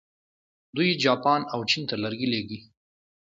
دوی 0.75 0.89
جاپان 1.03 1.41
او 1.53 1.59
چین 1.69 1.83
ته 1.89 1.95
لرګي 2.03 2.27
لیږي. 2.33 2.59